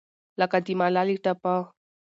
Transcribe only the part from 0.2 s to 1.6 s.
لکه د ملالې ټپه